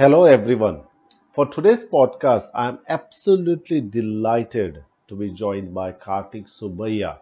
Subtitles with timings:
[0.00, 0.84] Hello, everyone.
[1.28, 7.18] For today's podcast, I'm absolutely delighted to be joined by Karthik Subbaiah.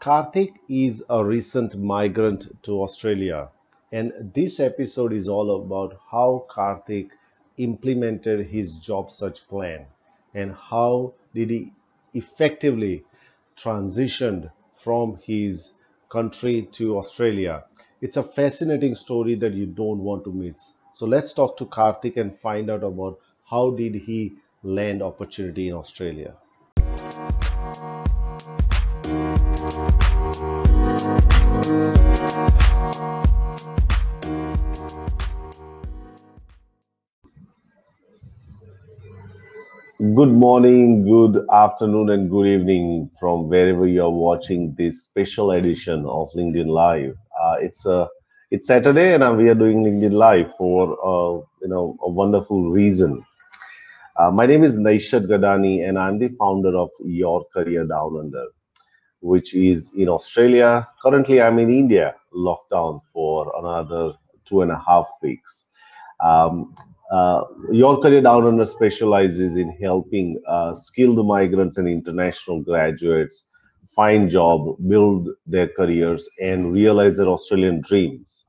[0.00, 3.50] Karthik is a recent migrant to Australia,
[3.92, 7.10] and this episode is all about how Karthik
[7.56, 9.86] implemented his job search plan
[10.34, 11.70] and how did he
[12.14, 13.04] effectively
[13.56, 15.74] transitioned from his
[16.08, 17.62] country to Australia.
[18.00, 20.74] It's a fascinating story that you don't want to miss.
[20.94, 25.74] So let's talk to Karthik and find out about how did he land opportunity in
[25.74, 26.34] Australia.
[39.98, 46.30] Good morning, good afternoon, and good evening from wherever you're watching this special edition of
[46.32, 47.14] LinkedIn Live.
[47.42, 48.08] Uh, it's a
[48.52, 53.24] it's Saturday, and we are doing LinkedIn Live for uh, you know a wonderful reason.
[54.18, 58.44] Uh, my name is Naishad Gadani, and I'm the founder of Your Career Down Under,
[59.20, 60.86] which is in Australia.
[61.02, 64.12] Currently, I'm in India, lockdown for another
[64.44, 65.68] two and a half weeks.
[66.22, 66.74] Um,
[67.10, 73.46] uh, Your Career Down Under specializes in helping uh, skilled migrants and international graduates
[73.94, 78.46] find job, build their careers, and realize their Australian dreams.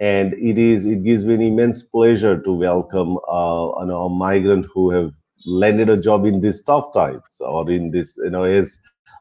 [0.00, 4.90] And it is it gives me an immense pleasure to welcome uh, a migrant who
[4.90, 5.12] have
[5.46, 8.76] landed a job in these tough times or in this you know as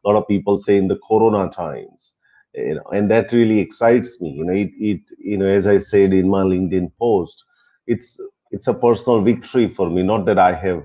[0.05, 2.17] a lot of people say in the corona times.
[2.55, 4.29] You know and that really excites me.
[4.31, 7.43] You know it, it you know as i said in my linkedin post
[7.87, 8.19] it's
[8.51, 10.03] it's a personal victory for me.
[10.03, 10.83] Not that i have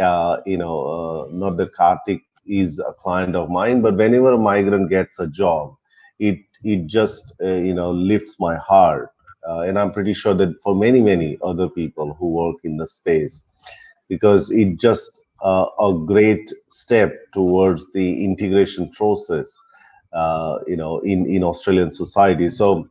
[0.00, 4.38] uh, you know uh, not that karthik is a client of mine but whenever a
[4.38, 5.74] migrant gets a job
[6.18, 9.10] it it just uh, you know lifts my heart.
[9.48, 12.86] Uh, and i'm pretty sure that for many many other people who work in the
[12.86, 13.44] space
[14.08, 19.56] because it just uh, a great step towards the integration process
[20.12, 22.48] uh, you know in in australian society.
[22.48, 22.88] So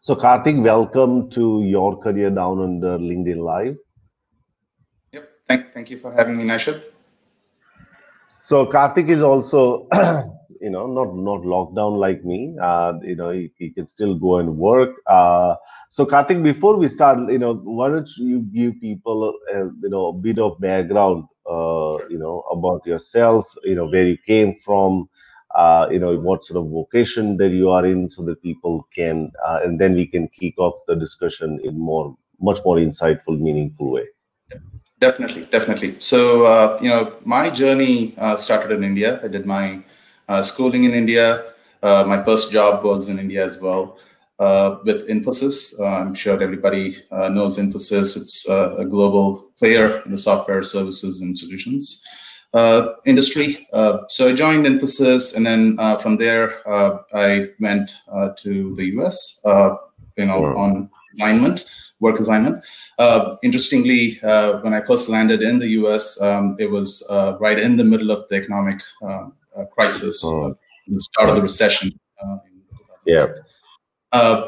[0.00, 3.76] so karthik welcome to your career down under linkedin live.
[5.12, 5.30] Yep.
[5.48, 6.82] Thank, thank you for having me Naishad
[8.46, 9.88] so Karthik is also,
[10.60, 12.56] you know, not not locked down like me.
[12.62, 14.90] Uh, you know, he, he can still go and work.
[15.06, 15.56] Uh,
[15.90, 19.34] so Karthik, before we start, you know, why don't you give people,
[19.82, 24.18] you know, a bit of background, uh, you know, about yourself, you know, where you
[24.26, 25.08] came from,
[25.56, 29.32] uh, you know, what sort of vocation that you are in, so that people can,
[29.44, 33.90] uh, and then we can kick off the discussion in more, much more insightful, meaningful
[33.92, 34.06] way.
[34.98, 35.96] Definitely, definitely.
[36.00, 39.20] So, uh, you know, my journey uh, started in India.
[39.22, 39.82] I did my
[40.28, 41.52] uh, schooling in India.
[41.82, 43.98] Uh, my first job was in India as well
[44.38, 45.78] uh, with Infosys.
[45.78, 48.16] Uh, I'm sure everybody knows Infosys.
[48.16, 52.06] It's a global player in the software services and solutions
[53.04, 53.68] industry.
[54.08, 56.66] so I joined Infosys, and then from there
[57.14, 57.90] I went
[58.38, 59.42] to the US.
[60.16, 60.56] you know, wow.
[60.56, 61.66] on assignment
[62.00, 62.62] work assignment.
[62.98, 67.58] Uh, interestingly, uh, when I first landed in the US, um, it was uh, right
[67.58, 70.56] in the middle of the economic uh, uh, crisis, oh.
[70.86, 71.98] the start of the recession.
[73.06, 73.26] yeah.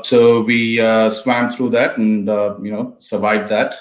[0.02, 0.76] so we
[1.10, 2.28] swam through that and
[2.64, 3.74] you know survived that,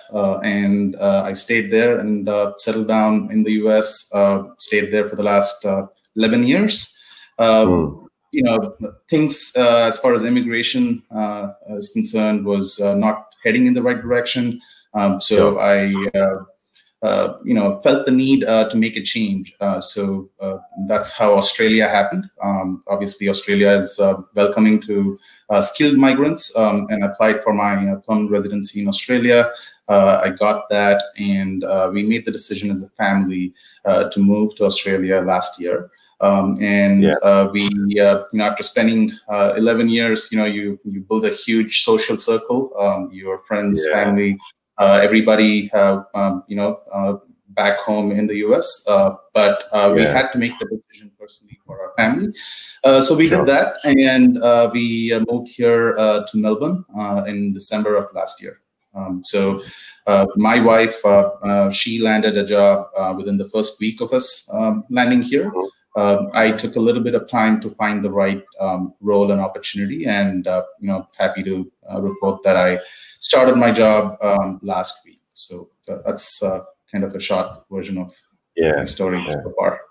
[0.43, 4.11] and I stayed there and settled down in the U.S.
[4.59, 5.65] stayed there for the last
[6.15, 6.93] 11 years.
[7.39, 8.07] Mm.
[8.31, 8.75] you know,
[9.09, 13.81] things uh, as far as immigration uh, is concerned was uh, not heading in the
[13.81, 14.62] right direction.
[14.94, 15.60] Um, so sure.
[15.60, 19.56] I, uh, uh, you know, felt the need to make a change.
[19.81, 20.30] so
[20.88, 22.30] that's how Australia happened.
[22.44, 24.00] Um, obviously, Australia is
[24.36, 25.19] welcoming to
[25.62, 27.75] skilled migrants, um, and applied for my
[28.07, 29.51] permanent residency in Australia.
[29.89, 33.54] Uh, I got that, and uh, we made the decision as a family
[33.86, 35.89] uh, to move to Australia last year.
[36.19, 37.15] Um, and yeah.
[37.21, 37.67] uh, we,
[37.99, 41.83] uh, you know, after spending uh, 11 years, you know, you you build a huge
[41.83, 42.73] social circle.
[42.79, 44.03] Um, your friends, yeah.
[44.03, 44.37] family,
[44.79, 48.83] uh, everybody, um, you know, back home in the US.
[49.33, 49.91] but yeah.
[49.93, 52.33] we had to make the decision personally for our family.
[53.01, 53.45] so we sure.
[53.45, 54.39] did that, and
[54.73, 56.83] we moved here to Melbourne
[57.27, 58.61] in December of last year.
[58.95, 59.61] Um, so
[60.07, 62.87] uh, my wife, uh, uh, she landed a job
[63.17, 65.51] within the first week of us um, landing here.
[65.97, 69.41] Uh, I took a little bit of time to find the right um, role and
[69.41, 72.77] opportunity, and uh, you know, happy to uh, report that I
[73.19, 75.21] started my job um, last week.
[75.33, 75.69] So
[76.05, 76.59] that's uh,
[76.91, 78.13] kind of a short version of
[78.55, 79.31] yeah, my story yeah.
[79.31, 79.81] so far.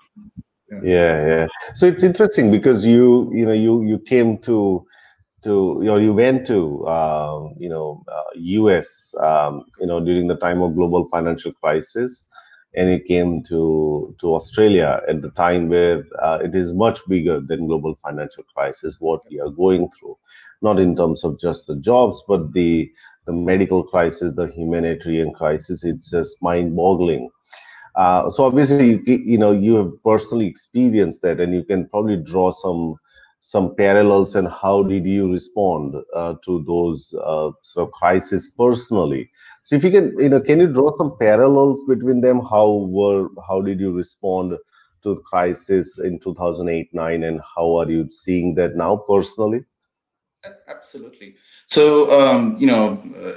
[0.70, 0.81] Yeah.
[0.85, 1.47] yeah, yeah.
[1.75, 4.87] So it's interesting because you, you know, you you came to
[5.43, 8.05] to you know you went to um, you know
[8.37, 9.12] U.S.
[9.20, 12.26] Uh, um, you know during the time of global financial crisis
[12.76, 17.40] and it came to to Australia at the time where uh, it is much bigger
[17.40, 20.17] than global financial crisis what we are going through.
[20.62, 22.90] Not in terms of just the jobs but the
[23.26, 27.28] the medical crisis the humanitarian crisis it's just mind boggling
[27.96, 32.17] uh, so obviously you, you know you have personally experienced that and you can probably
[32.17, 32.96] draw some
[33.55, 39.31] some parallels and how did you respond uh, to those uh, sort of crises personally
[39.67, 42.39] so if you can, you know, can you draw some parallels between them?
[42.39, 44.57] How were, how did you respond
[45.03, 49.65] to the crisis in 2008, nine, and how are you seeing that now personally?
[50.69, 51.35] Absolutely.
[51.67, 53.33] So, um, you know, uh,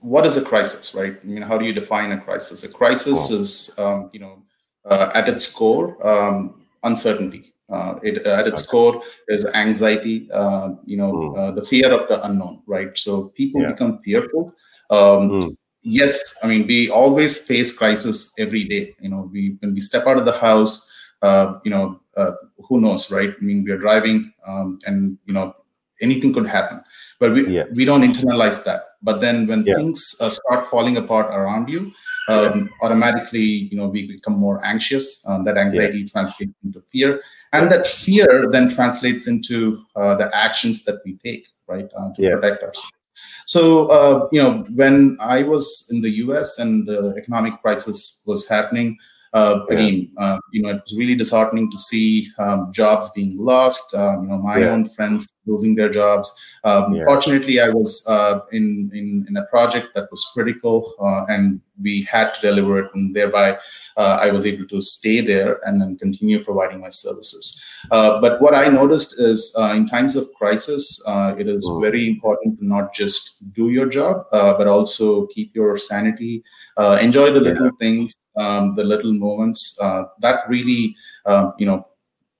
[0.00, 1.16] what is a crisis, right?
[1.22, 2.64] I mean, how do you define a crisis?
[2.64, 3.40] A crisis oh.
[3.40, 4.42] is, um, you know,
[4.84, 7.54] uh, at its core, um, uncertainty.
[7.70, 8.70] Uh, it, at its okay.
[8.70, 11.54] core is anxiety, uh, you know, mm.
[11.54, 12.98] the fear of the unknown, right?
[12.98, 13.70] So people yeah.
[13.70, 14.52] become fearful.
[14.90, 18.94] Um, mm yes, I mean, we always face crisis every day.
[19.00, 20.90] You know, we when we step out of the house,
[21.22, 22.32] uh, you know, uh,
[22.68, 23.30] who knows, right?
[23.30, 25.54] I mean, we are driving, um, and you know,
[26.00, 26.82] anything could happen,
[27.18, 27.64] but we yeah.
[27.74, 28.82] we don't internalize that.
[29.02, 29.76] But then when yeah.
[29.76, 31.92] things uh, start falling apart around you,
[32.28, 32.86] um, yeah.
[32.86, 35.26] automatically, you know, we become more anxious.
[35.26, 40.84] Um, that anxiety translates into fear, and that fear then translates into uh, the actions
[40.84, 42.92] that we take, right, uh, to protect ourselves.
[43.46, 48.48] So, uh, you know, when I was in the US and the economic crisis was
[48.48, 48.96] happening,
[49.32, 49.76] uh, yeah.
[49.76, 53.94] again, uh, you know, it was really disheartening to see um, jobs being lost.
[53.94, 54.70] Um, you know, my yeah.
[54.70, 56.28] own friends losing their jobs.
[56.64, 57.04] Um, yeah.
[57.04, 62.02] Fortunately, I was uh, in, in in a project that was critical, uh, and we
[62.02, 63.58] had to deliver it, and thereby
[63.96, 67.64] uh, I was able to stay there and then continue providing my services.
[67.90, 71.80] Uh, but what I noticed is uh, in times of crisis, uh, it is mm.
[71.80, 76.42] very important to not just do your job, but also keep your sanity,
[76.78, 77.80] enjoy the little yeah.
[77.80, 79.78] things, um, the little moments.
[80.20, 80.94] that really,
[81.26, 81.86] um, you know,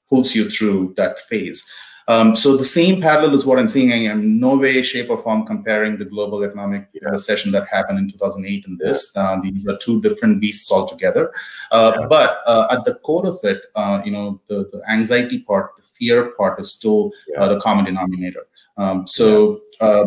[0.08, 1.62] pulls you through that phase.
[2.08, 3.92] Um, so the same parallel is what I'm seeing.
[3.92, 8.10] I am no way, shape, or form comparing the global economic recession that happened in
[8.10, 9.16] 2008 and this.
[9.16, 11.32] Uh, these are two different beasts altogether.
[11.70, 12.06] Uh, yeah.
[12.06, 15.82] But uh, at the core of it, uh, you know, the, the anxiety part, the
[15.94, 17.48] fear part is still uh, yeah.
[17.54, 18.46] the common denominator.
[18.76, 20.06] Um, so uh,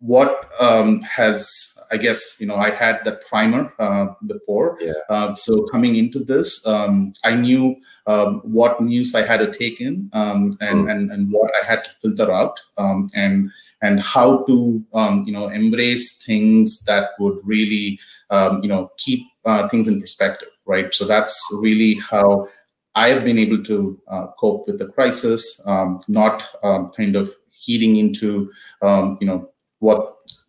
[0.00, 4.78] what um, has I guess you know I had that primer uh, before.
[4.80, 4.92] Yeah.
[5.08, 7.76] Uh, so coming into this, um, I knew
[8.08, 10.90] um, what news I had to take in um, and, mm.
[10.90, 13.48] and and what I had to filter out um, and
[13.80, 19.20] and how to um, you know embrace things that would really um, you know keep
[19.44, 20.92] uh, things in perspective, right?
[20.92, 22.48] So that's really how
[22.96, 25.64] I have been able to uh, cope with the crisis,
[26.08, 26.44] not
[26.96, 28.50] kind of heeding into
[28.82, 29.48] you know
[29.86, 30.00] what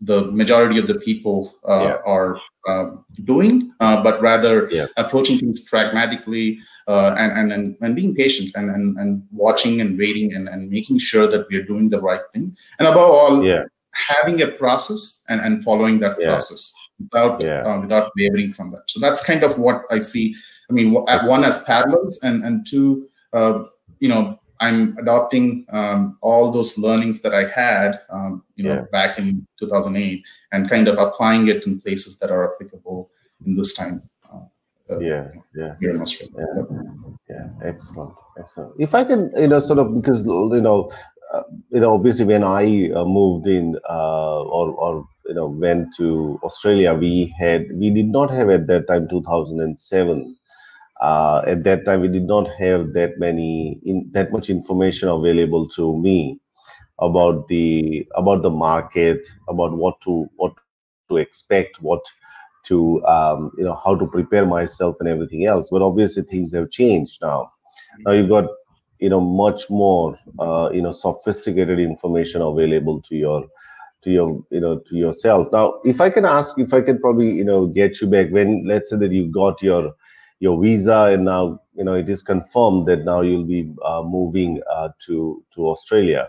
[0.09, 1.37] the majority of the people
[1.67, 1.97] uh, yeah.
[2.15, 2.31] are
[2.69, 2.85] uh,
[3.31, 4.87] doing, uh, but rather yeah.
[5.03, 6.47] approaching things pragmatically
[6.87, 10.69] uh, and, and, and, and being patient and, and, and watching and waiting and, and
[10.69, 12.55] making sure that we are doing the right thing.
[12.79, 13.63] And above all, yeah.
[14.07, 18.83] having a process and, and following that process without uh, without wavering from that.
[18.87, 20.35] So that's kind of what I see.
[20.69, 23.63] I mean, one as parallels and, and two, uh,
[23.99, 28.85] you know, I'm adopting um, all those learnings that I had, um, you know, yeah.
[28.91, 33.09] back in 2008, and kind of applying it in places that are applicable
[33.45, 34.01] in this time.
[34.31, 34.39] Uh,
[34.89, 36.33] uh, yeah, yeah, here in Australia.
[36.37, 36.63] Yeah,
[37.29, 38.73] yeah, excellent, excellent.
[38.79, 40.91] If I can, you know, sort of because you know,
[41.33, 45.93] uh, you know, obviously when I uh, moved in uh, or or you know went
[45.97, 50.37] to Australia, we had we did not have at that time 2007.
[51.01, 55.67] Uh, at that time, we did not have that many in that much information available
[55.67, 56.39] to me
[56.99, 60.53] about the about the market, about what to what
[61.09, 62.03] to expect, what
[62.63, 65.69] to um, you know how to prepare myself and everything else.
[65.69, 67.51] But obviously things have changed now.
[67.99, 68.45] Now you've got
[68.99, 73.45] you know much more uh, you know sophisticated information available to your
[74.03, 75.51] to your you know to yourself.
[75.51, 78.65] Now, if I can ask, if I can probably you know get you back when
[78.65, 79.93] let's say that you got your
[80.45, 81.43] your visa and now
[81.75, 86.27] you know it is confirmed that now you'll be uh, moving uh, to to Australia.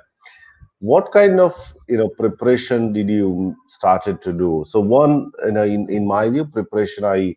[0.80, 1.54] What kind of
[1.88, 4.64] you know preparation did you started to do?
[4.66, 7.36] So one you know in, in my view preparation i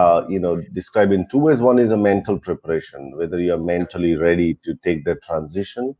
[0.00, 1.60] uh, you know describe in two ways.
[1.70, 5.94] One is a mental preparation whether you're mentally ready to take the transition.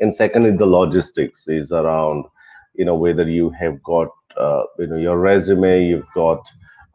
[0.00, 2.24] And second is the logistics is around
[2.74, 6.40] you know whether you have got uh, you know your resume you've got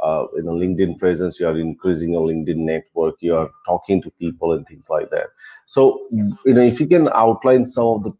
[0.01, 4.11] uh, you know linkedin presence you are increasing your linkedin network you are talking to
[4.11, 5.27] people and things like that
[5.65, 8.11] so you know if you can outline some of the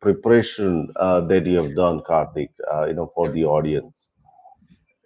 [0.00, 4.10] preparation uh, that you have done, Karthik, uh, you know, for the audience?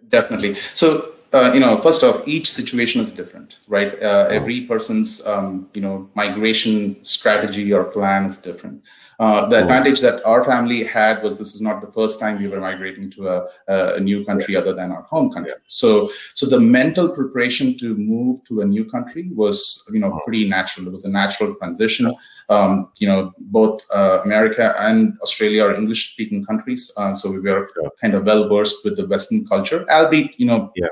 [0.09, 0.57] Definitely.
[0.73, 4.01] So, uh, you know, first off, each situation is different, right?
[4.01, 8.81] Uh, every person's, um, you know, migration strategy or plan is different.
[9.19, 12.47] Uh, the advantage that our family had was this is not the first time we
[12.47, 15.53] were migrating to a, a new country other than our home country.
[15.67, 20.49] So, so the mental preparation to move to a new country was, you know, pretty
[20.49, 20.87] natural.
[20.87, 22.15] It was a natural transition.
[22.49, 27.69] Um, you know, both uh, America and Australia are English-speaking countries, uh, so we were
[28.01, 30.87] kind of well versed with the Western culture, albeit, you know, yeah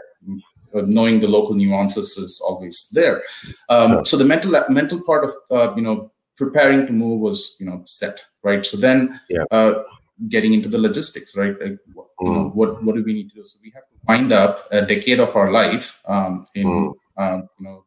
[0.74, 3.24] knowing the local nuances is always there.
[3.70, 7.68] Um, so the mental mental part of uh, you know preparing to move was you
[7.70, 9.44] know set right so then yeah.
[9.52, 9.84] uh,
[10.30, 11.78] getting into the logistics right like,
[12.22, 12.56] you know, mm.
[12.56, 15.20] what what do we need to do so we have to wind up a decade
[15.20, 16.94] of our life um, in mm.
[17.18, 17.84] um, you know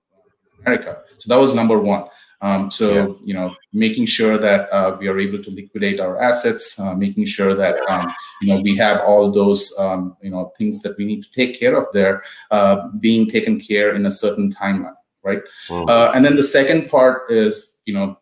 [0.61, 2.05] america so that was number one
[2.43, 3.15] um, so yeah.
[3.23, 7.25] you know making sure that uh, we are able to liquidate our assets uh, making
[7.25, 11.05] sure that um, you know we have all those um, you know things that we
[11.05, 15.43] need to take care of there uh, being taken care in a certain timeline right
[15.69, 16.15] mm.
[16.15, 18.19] and then the second part is you know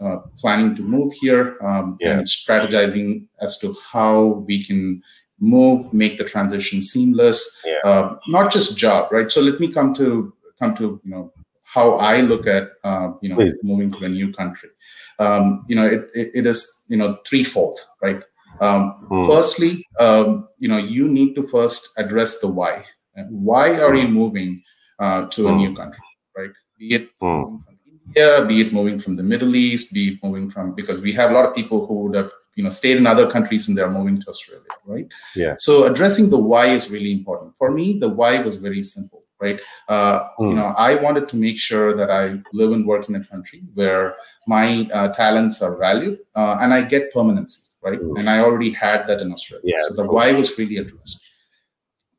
[0.00, 2.18] uh, planning to move here um, yeah.
[2.18, 5.02] and strategizing as to how we can
[5.40, 7.62] move, make the transition seamless.
[7.64, 7.78] Yeah.
[7.84, 9.30] Uh, not just job, right?
[9.30, 11.32] So let me come to come to you know
[11.72, 13.58] how I look at uh, you know Please.
[13.62, 14.70] moving to a new country.
[15.18, 18.22] Um, you know, it, it, it is you know threefold, right?
[18.60, 19.26] Um, mm.
[19.26, 22.84] Firstly, um, you know, you need to first address the why.
[23.28, 24.62] Why are you moving
[24.98, 25.52] uh, to mm.
[25.52, 26.04] a new country,
[26.36, 26.50] right?
[26.78, 27.60] Be it mm.
[27.64, 27.64] From
[28.06, 31.30] India, be it moving from the Middle East, be it moving from because we have
[31.30, 33.90] a lot of people who would have you know stayed in other countries and they're
[33.90, 35.06] moving to Australia, right?
[35.36, 35.54] Yeah.
[35.58, 37.54] So addressing the why is really important.
[37.58, 39.60] For me, the why was very simple, right?
[39.88, 40.50] Uh, mm.
[40.50, 43.62] You know, I wanted to make sure that I live and work in a country
[43.74, 44.14] where
[44.46, 48.00] my uh, talents are valued uh, and I get permanency, right?
[48.00, 48.18] Mm.
[48.18, 49.64] And I already had that in Australia.
[49.64, 51.30] Yeah, so the why was really addressed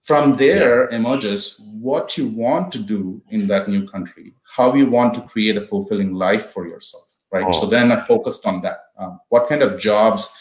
[0.02, 0.98] from there yeah.
[0.98, 5.58] emerges what you want to do in that new country how you want to create
[5.58, 7.54] a fulfilling life for yourself right oh.
[7.54, 10.38] so then i focused on that um, what kind of jobs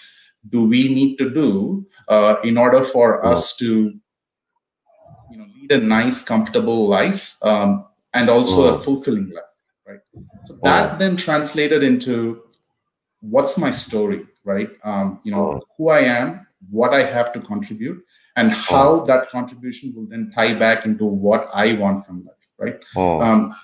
[0.49, 3.33] do we need to do uh, in order for oh.
[3.33, 3.95] us to
[5.71, 8.75] lead a nice comfortable life um, and also oh.
[8.75, 9.45] a fulfilling life
[9.87, 10.01] right
[10.45, 12.43] so that then translated into
[13.21, 18.05] what's my story right um, you know who i am what i have to contribute
[18.37, 19.05] and how oh.
[19.05, 22.79] that contribution will then tie back into what I want from life, right?
[22.97, 23.21] Oh.
[23.21, 23.55] Um,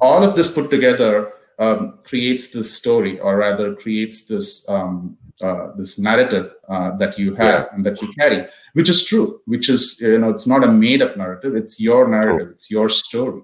[0.00, 5.72] all of this put together um, creates this story, or rather, creates this um, uh,
[5.76, 7.74] this narrative uh, that you have yeah.
[7.74, 9.40] and that you carry, which is true.
[9.46, 12.88] Which is you know, it's not a made up narrative; it's your narrative, it's your
[12.88, 13.42] story.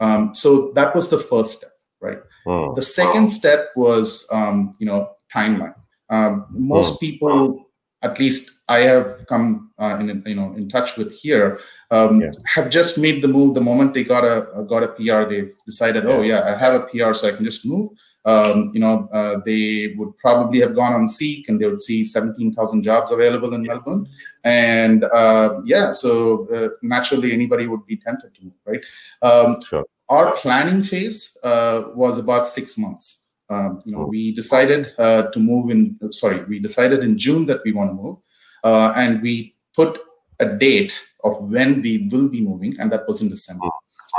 [0.00, 1.70] Um, so that was the first step,
[2.00, 2.18] right?
[2.46, 2.74] Oh.
[2.74, 5.74] The second step was um, you know timeline.
[6.08, 6.98] Um, most oh.
[6.98, 7.70] people
[8.02, 12.30] at least I have come uh, in you know in touch with here um, yeah.
[12.46, 16.06] have just made the move the moment they got a got a PR they decided
[16.06, 17.90] oh yeah I have a PR so I can just move
[18.24, 22.04] um, you know uh, they would probably have gone on Seek and they would see
[22.04, 24.08] 17,000 jobs available in Melbourne
[24.44, 28.84] and uh, yeah so uh, naturally anybody would be tempted to move right
[29.22, 29.84] um, sure.
[30.08, 35.40] our planning phase uh, was about six months um, you know, we decided uh, to
[35.40, 35.98] move in.
[36.12, 38.18] Sorry, we decided in June that we want to move,
[38.62, 39.98] uh, and we put
[40.38, 43.66] a date of when we will be moving, and that was in December.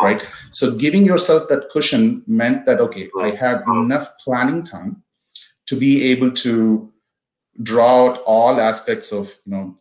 [0.01, 0.21] Right?
[0.51, 5.03] So giving yourself that cushion meant that okay, I have enough planning time
[5.67, 6.91] to be able to
[7.63, 9.75] draw out all aspects of you know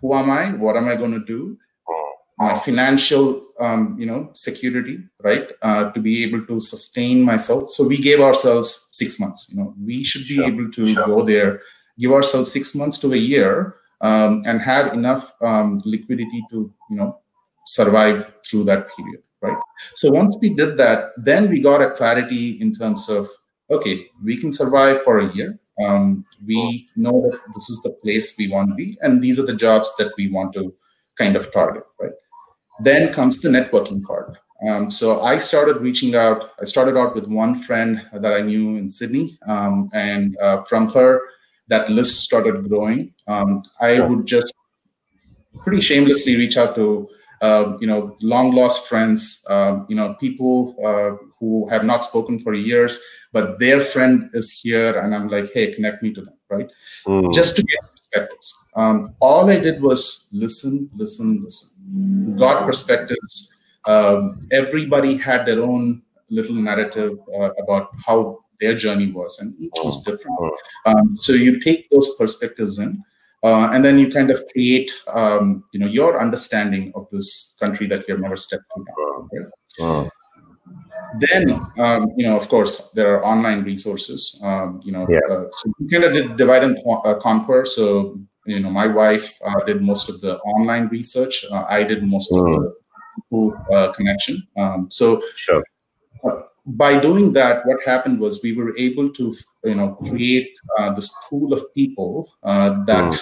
[0.00, 1.58] who am I, what am I going to do,
[2.38, 7.86] my financial um, you know security right uh, to be able to sustain myself so
[7.86, 11.06] we gave ourselves six months you know we should be sure, able to sure.
[11.06, 11.60] go there
[11.98, 16.96] give ourselves six months to a year um, and have enough um, liquidity to you
[16.96, 17.18] know
[17.66, 19.58] survive through that period right
[19.94, 23.28] so once we did that then we got a clarity in terms of
[23.70, 28.34] okay we can survive for a year um, we know that this is the place
[28.38, 30.74] we want to be and these are the jobs that we want to
[31.18, 32.12] kind of target right
[32.80, 34.36] then comes the networking part.
[34.66, 36.50] Um, so I started reaching out.
[36.60, 40.88] I started out with one friend that I knew in Sydney, um, and uh, from
[40.90, 41.20] her,
[41.68, 43.12] that list started growing.
[43.26, 44.54] Um, I would just
[45.62, 47.08] pretty shamelessly reach out to
[47.40, 52.38] uh, you know long lost friends, uh, you know people uh, who have not spoken
[52.38, 53.02] for years,
[53.32, 56.70] but their friend is here, and I'm like, hey, connect me to them, right?
[57.06, 57.32] Mm.
[57.34, 58.68] Just to get perspectives.
[58.76, 62.36] Um, all I did was listen, listen, listen.
[62.38, 63.56] Got perspectives.
[63.86, 69.72] Um, everybody had their own little narrative uh, about how their journey was, and each
[69.84, 70.38] was different.
[70.86, 73.02] Um, so you take those perspectives in,
[73.42, 77.86] uh, and then you kind of create, um, you know, your understanding of this country
[77.86, 78.86] that you have never stepped through.
[79.80, 80.10] Right?
[81.20, 85.20] then um, you know of course there are online resources um, you know yeah.
[85.30, 89.38] uh, so we kind of did divide and uh, conquer so you know my wife
[89.44, 92.38] uh, did most of the online research uh, i did most mm.
[92.38, 92.74] of the
[93.16, 95.62] people uh, connection um, so sure.
[96.66, 100.50] Uh, by doing that what happened was we were able to you know create
[100.94, 103.18] this pool of people that mm.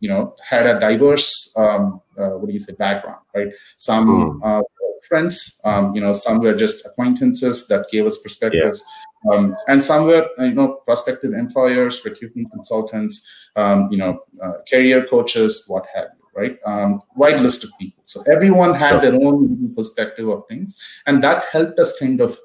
[0.00, 4.62] you know had a diverse um, what do you say background right some mm
[5.02, 5.60] friends.
[5.64, 8.84] Um, you know, some were just acquaintances that gave us perspectives.
[9.24, 9.32] Yeah.
[9.32, 15.06] Um, and some were, you know, prospective employers, recruitment consultants, um, you know, uh, career
[15.06, 16.58] coaches, what have you, right?
[16.64, 18.02] Um, wide list of people.
[18.04, 19.00] So everyone had sure.
[19.00, 22.38] their own perspective of things, and that helped us kind of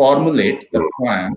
[0.00, 1.34] formulate the plan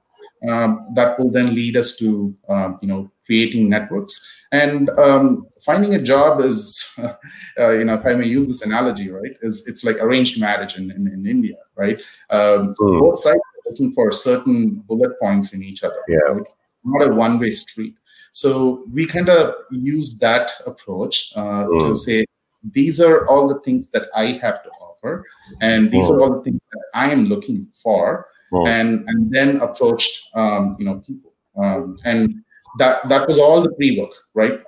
[0.50, 4.16] um, that will then lead us to, um, you know, creating networks
[4.52, 6.98] and um, finding a job is
[7.60, 10.76] uh, you know if i may use this analogy right is it's like arranged marriage
[10.76, 13.00] in, in, in india right um, mm.
[13.00, 16.18] both sides are looking for certain bullet points in each other yeah.
[16.18, 16.44] right?
[16.84, 17.96] not a one-way street
[18.32, 21.80] so we kind of use that approach uh, mm.
[21.80, 22.26] to say
[22.72, 25.26] these are all the things that i have to offer
[25.62, 26.12] and these mm.
[26.12, 28.68] are all the things that i am looking for hmm.
[28.68, 32.44] and and then approached um, you know people um, and
[32.78, 34.60] that that was all the pre-work, right?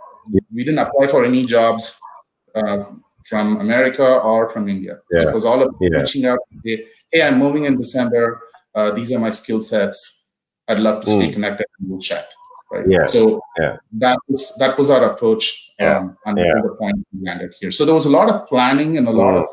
[0.53, 1.99] We didn't apply for any jobs
[2.55, 2.85] uh,
[3.27, 4.99] from America or from India.
[5.11, 5.29] Yeah.
[5.29, 5.99] It was all about yeah.
[5.99, 6.39] reaching out.
[6.63, 8.41] Hey, I'm moving in December.
[8.73, 10.33] Uh, these are my skill sets.
[10.67, 11.33] I'd love to stay mm.
[11.33, 12.27] connected and we'll chat.
[12.71, 12.85] Right.
[12.89, 13.05] Yeah.
[13.05, 13.77] So yeah.
[13.93, 15.97] that was that was our approach yeah.
[15.97, 16.61] um, until yeah.
[16.61, 17.71] the point we landed here.
[17.71, 19.41] So there was a lot of planning and a lot mm.
[19.43, 19.47] of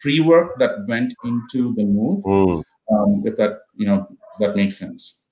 [0.00, 2.22] pre-work that went into the move.
[2.24, 2.62] Mm.
[2.92, 4.06] Um, if that you know
[4.38, 5.24] that makes sense.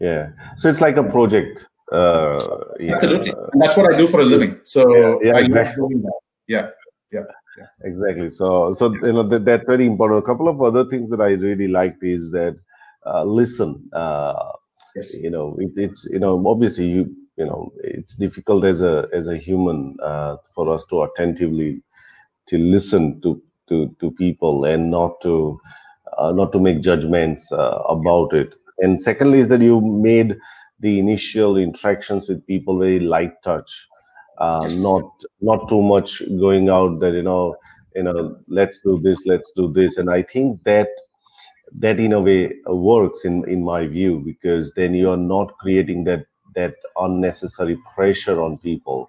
[0.00, 0.30] Yeah.
[0.56, 2.94] So it's like a project uh, yeah.
[2.94, 3.30] Absolutely.
[3.52, 4.60] And that's what I do for a living.
[4.64, 6.02] So yeah, yeah exactly.
[6.46, 6.70] Yeah.
[7.12, 7.20] Yeah.
[7.58, 7.66] Yeah.
[7.82, 8.30] Exactly.
[8.30, 10.18] So, so you know that, that's very important.
[10.18, 12.56] A couple of other things that I really liked is that
[13.06, 13.88] uh, listen.
[13.92, 14.52] Uh,
[14.96, 15.22] yes.
[15.22, 19.28] You know, it, it's you know obviously you you know it's difficult as a as
[19.28, 21.82] a human uh, for us to attentively
[22.46, 25.60] to listen to to to people and not to
[26.32, 28.54] not to make judgments uh, about it.
[28.78, 30.36] And secondly, is that you made
[30.80, 33.88] the initial interactions with people very light touch
[34.38, 34.82] uh, yes.
[34.82, 35.04] not
[35.40, 37.56] not too much going out that you know
[37.94, 40.88] you know let's do this let's do this and i think that
[41.78, 46.04] that in a way works in in my view because then you are not creating
[46.04, 46.24] that
[46.54, 49.08] that unnecessary pressure on people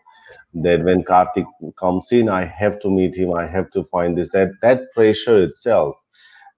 [0.54, 1.46] that when karthik
[1.78, 5.44] comes in i have to meet him i have to find this that that pressure
[5.44, 5.96] itself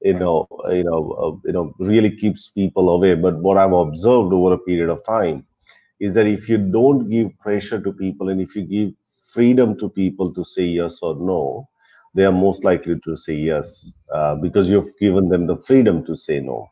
[0.02, 3.16] you know you know uh, you know really keeps people away.
[3.16, 5.46] But what i've observed over a period of time
[6.00, 8.94] is that if you don't give pressure to people and if you give
[9.34, 11.68] freedom to people to say yes or no
[12.16, 16.16] they are most likely to say yes uh, because you've given them the freedom to
[16.18, 16.68] say no.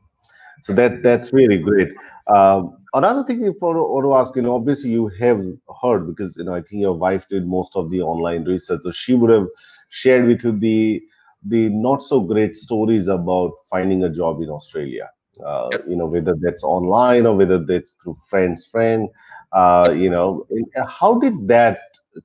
[0.61, 1.89] So that that's really great.
[2.33, 5.41] Um, another thing if I want to ask you know obviously you have
[5.81, 8.91] heard because you know i think your wife did most of the online research so
[8.91, 9.47] she would have
[9.89, 11.01] shared with you the
[11.45, 15.09] the not so great stories about finding a job in Australia.
[15.45, 15.83] Uh, yep.
[15.87, 19.09] You know, whether that's online or whether that's through friends, friend.
[19.51, 20.45] Uh, you know,
[20.87, 21.79] how did that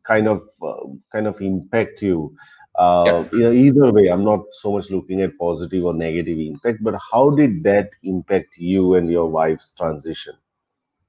[0.05, 2.35] kind of uh, kind of impact you
[2.81, 3.39] uh, yeah.
[3.39, 6.95] you know, either way, I'm not so much looking at positive or negative impact, but
[7.13, 10.35] how did that impact you and your wife's transition?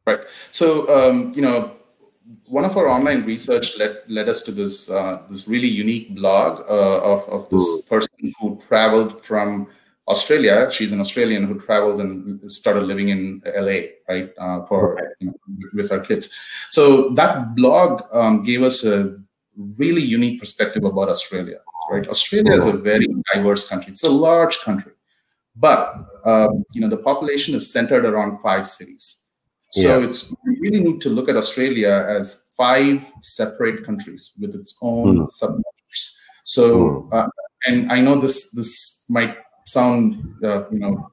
[0.06, 0.20] Right.
[0.52, 1.72] So, um, you know,
[2.46, 6.60] one of our online research led led us to this uh, this really unique blog
[6.70, 7.90] uh, of of this mm.
[7.90, 9.68] person who traveled from
[10.08, 10.70] Australia.
[10.72, 13.80] She's an Australian who traveled and started living in LA,
[14.10, 15.36] right, uh, for you know,
[15.74, 16.34] with her kids.
[16.70, 19.18] So that blog um, gave us a
[19.78, 21.60] really unique perspective about Australia,
[21.92, 22.08] right?
[22.08, 23.92] Australia is a very diverse country.
[23.92, 24.94] It's a large country,
[25.56, 29.21] but um, you know the population is centered around five cities.
[29.72, 30.06] So yeah.
[30.08, 35.20] it's we really need to look at Australia as five separate countries with its own
[35.20, 35.32] mm.
[35.32, 36.20] subcultures.
[36.44, 37.14] So, mm.
[37.14, 37.30] uh,
[37.66, 41.12] and I know this this might sound uh, you know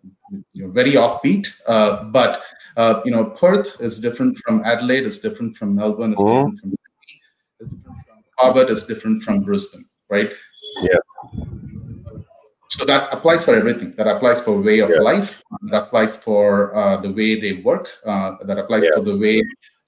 [0.52, 2.42] you know very offbeat, uh, but
[2.76, 6.26] uh, you know Perth is different from Adelaide, it's different from Melbourne, it's mm.
[6.26, 7.20] different from Sydney,
[7.60, 10.32] it's different from Hobart, it's different from Brisbane, right?
[10.80, 10.98] Yeah
[12.78, 15.00] so that applies for everything that applies for way of yeah.
[15.00, 18.96] life that applies for uh, the way they work uh, that applies yeah.
[18.96, 19.42] for the way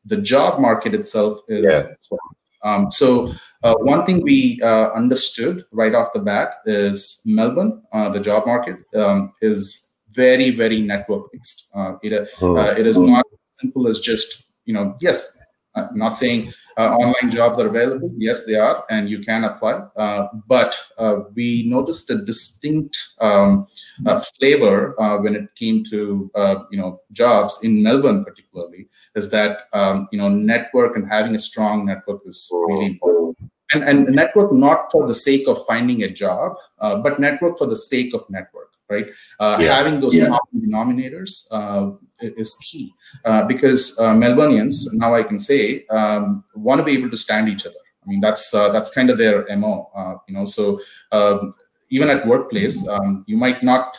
[0.07, 2.19] the job market itself is yeah.
[2.65, 8.09] um, so uh, one thing we uh, understood right off the bat is melbourne uh,
[8.09, 12.57] the job market um, is very very network based uh, it, oh.
[12.57, 15.41] it is not simple as just you know yes
[15.75, 16.53] I'm not saying
[16.89, 18.11] online jobs are available.
[18.17, 19.83] Yes, they are, and you can apply.
[19.97, 23.67] Uh, but uh, we noticed a distinct um,
[24.07, 29.31] uh, flavor uh, when it came to uh, you know jobs in Melbourne, particularly, is
[29.31, 33.51] that um, you know network and having a strong network is really important.
[33.73, 37.77] And, and network not for the sake of finding a job, but network for the
[37.77, 39.07] sake of network right?
[39.39, 39.77] Uh, yeah.
[39.77, 40.27] Having those yeah.
[40.27, 42.93] common denominators uh, is key
[43.25, 47.49] uh, because uh, Melburnians, now I can say, um, want to be able to stand
[47.49, 47.77] each other.
[48.05, 50.47] I mean, that's uh, that's kind of their mo, uh, you know.
[50.47, 50.81] So
[51.13, 51.55] um,
[51.91, 53.97] even at workplace, um, you might not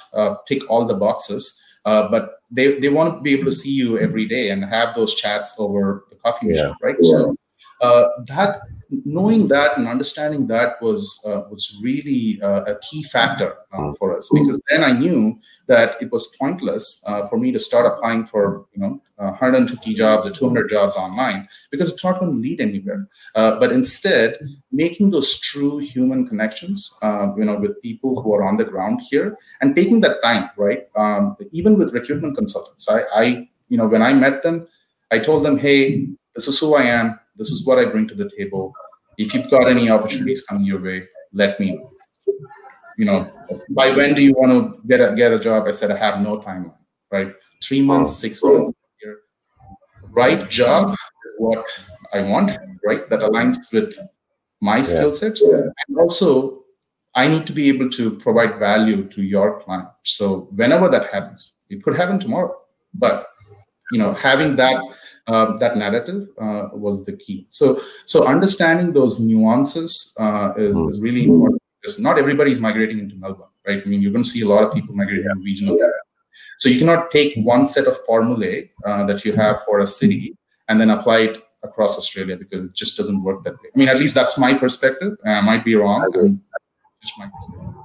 [0.47, 4.27] tick all the boxes, but they, they want to be able to see you every
[4.27, 6.63] day and have those chats over the coffee yeah.
[6.63, 6.95] machine, right?
[7.01, 7.33] So uh,
[7.81, 8.57] that
[9.05, 14.17] knowing that and understanding that was uh, was really uh, a key factor uh, for
[14.17, 18.25] us because then I knew that it was pointless uh, for me to start applying
[18.25, 22.59] for you know 150 jobs or 200 jobs online because it's not going to lead
[22.59, 23.07] anywhere.
[23.35, 24.39] but instead,
[24.71, 26.97] making those true human connections,
[27.37, 30.87] you know, with people who are on the ground here and taking that time, right?
[30.95, 33.23] Um, even with recruitment consultants, I, I
[33.69, 34.67] you know when I met them,
[35.11, 38.15] I told them, hey, this is who I am this is what I bring to
[38.15, 38.73] the table.
[39.17, 41.91] If you've got any opportunities coming your way, let me know.
[42.97, 43.31] You know,
[43.69, 45.67] by when do you want to get a get a job?
[45.67, 46.75] I said I have no timeline.
[47.11, 48.71] Right, three months, six months,
[49.03, 49.19] year.
[50.09, 51.65] Right job is what
[52.13, 52.51] I want.
[52.85, 53.97] Right, that aligns with
[54.61, 54.83] my yeah.
[54.83, 56.63] skill sets, and also
[57.15, 59.89] I need to be able to provide value to your client.
[60.03, 62.55] So whenever that happens, it could happen tomorrow,
[62.93, 63.27] but
[63.91, 64.81] you know, having that
[65.27, 67.47] um, that narrative uh, was the key.
[67.49, 70.89] So, so understanding those nuances uh, is, mm.
[70.89, 73.81] is, really important because not everybody is migrating into Melbourne, right?
[73.83, 75.93] I mean, you're going to see a lot of people migrating to regional areas.
[76.57, 80.37] So you cannot take one set of formulae uh, that you have for a city
[80.69, 83.69] and then apply it across Australia because it just doesn't work that way.
[83.73, 85.17] I mean, at least that's my perspective.
[85.25, 86.11] I might be wrong.
[87.01, 87.81] Just my perspective.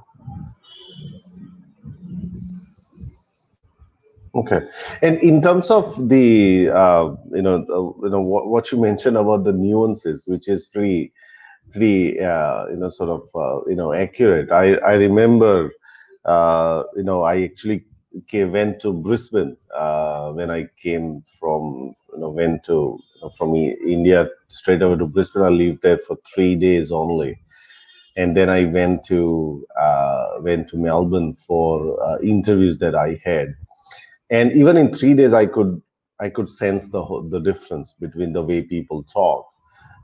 [4.37, 4.59] Okay,
[5.01, 9.17] and in terms of the uh, you know uh, you know what, what you mentioned
[9.17, 11.11] about the nuances, which is pretty
[11.71, 14.51] pretty uh, you know sort of uh, you know accurate.
[14.51, 15.71] I I remember
[16.25, 17.85] uh, you know I actually
[18.29, 22.73] came, went to Brisbane uh, when I came from you know went to
[23.15, 25.43] you know, from India straight over to Brisbane.
[25.43, 27.39] I lived there for three days only
[28.15, 33.55] and then I went to uh, went to Melbourne for uh, interviews that I had
[34.31, 35.81] and even in three days i could
[36.19, 39.45] i could sense the the difference between the way people talk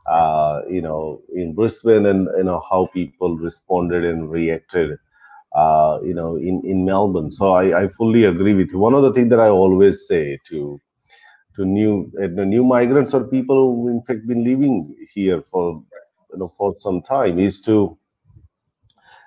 [0.09, 4.97] uh, you know in brisbane and you know how people responded and reacted
[5.55, 7.31] uh, you know in in melbourne.
[7.31, 8.79] So I, I fully agree with you.
[8.79, 10.79] One of the things that i always say to
[11.55, 15.83] to new uh, new migrants or people who in fact been living here for
[16.33, 17.97] you know for some time is to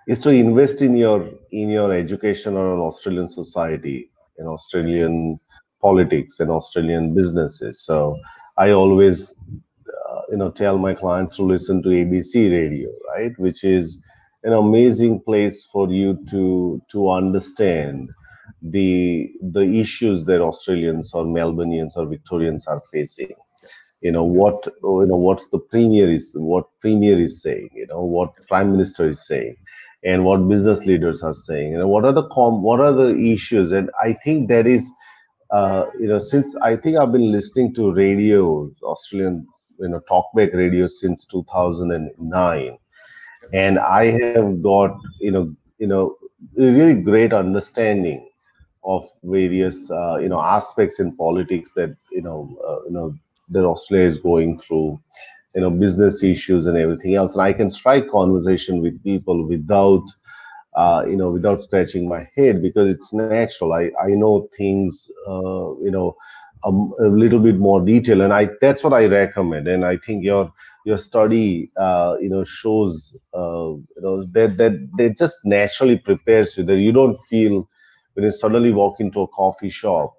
[0.09, 5.39] is to invest in your in your education on an australian society in Australian
[5.83, 7.85] politics and Australian businesses.
[7.85, 8.19] So
[8.59, 9.39] I always,
[10.09, 14.01] uh, you know, tell my clients to listen to ABC radio, right, which is
[14.45, 18.11] an amazing place for you to to understand
[18.63, 23.33] the the issues that Australians or Melburnians or Victorians are facing.
[24.03, 28.03] you know what you know what's the premier is what premier is saying you know
[28.03, 29.57] what prime minister is saying
[30.07, 33.11] and what business leaders are saying you know what are the com what are the
[33.33, 33.73] issues?
[33.73, 34.91] And i think that is
[35.51, 39.47] uh, you know since i think i've been listening to radio australian
[39.81, 42.79] you know talkback radio since 2009
[43.53, 46.17] and i have got you know you know
[46.59, 48.29] a really great understanding
[48.85, 53.13] of various uh, you know aspects in politics that you know uh, you know
[53.51, 54.99] that Australia is going through,
[55.57, 57.33] you know, business issues and everything else.
[57.35, 60.05] And I can strike conversation with people without,
[60.77, 63.73] uh, you know, without scratching my head because it's natural.
[63.73, 66.15] I, I know things, uh, you know,
[66.65, 69.67] a, a, little bit more detail, and I that's what I recommend.
[69.67, 70.53] And I think your
[70.85, 76.59] your study, uh, you know, shows, uh, you know, that that that just naturally prepares
[76.59, 77.69] you that you don't feel
[78.15, 80.15] when you suddenly walk into a coffee shop,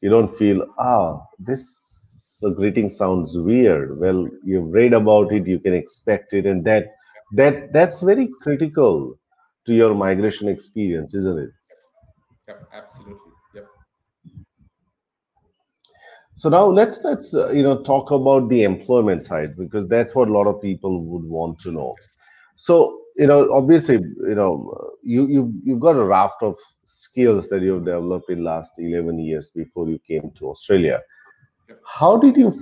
[0.00, 1.95] you don't feel ah this
[2.40, 3.98] the greeting sounds weird.
[3.98, 6.86] Well you've read about it you can expect it and that
[7.32, 9.18] that that's very critical
[9.66, 11.50] to your migration experience isn't it?
[12.48, 13.66] Yep absolutely yep.
[16.36, 20.28] So now let's let's uh, you know talk about the employment side because that's what
[20.28, 21.94] a lot of people would want to know.
[22.54, 27.62] So you know obviously you know you you've, you've got a raft of skills that
[27.62, 31.00] you've developed in last 11 years before you came to australia
[31.84, 32.52] how did you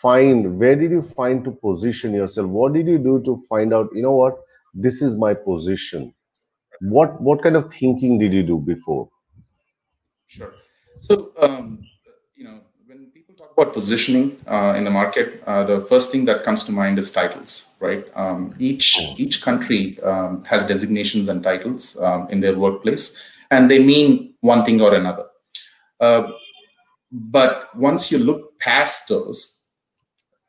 [0.00, 2.48] find where did you find to position yourself?
[2.48, 4.38] What did you do to find out you know what
[4.74, 6.14] this is my position?
[6.80, 9.08] What what kind of thinking did you do before?
[10.26, 10.52] Sure.
[11.00, 11.80] So um,
[12.34, 16.24] you know when people talk about positioning uh, in the market uh, the first thing
[16.24, 18.06] that comes to mind is titles right?
[18.14, 19.14] Um, each hmm.
[19.18, 24.64] each country um, has designations and titles um, in their workplace and they mean one
[24.64, 25.26] thing or another.
[26.00, 26.32] Uh,
[27.12, 29.66] but once you look past those,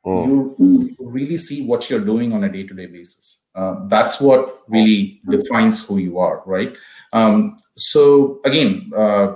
[0.06, 0.56] oh.
[0.58, 3.49] you really see what you're doing on a day-to-day basis.
[3.56, 6.73] Uh, that's what really defines who you are, right?
[7.13, 9.36] Um, so again, uh,